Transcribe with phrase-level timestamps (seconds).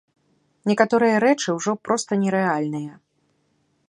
[0.69, 2.93] Некаторыя рэчы ўжо проста нерэальныя.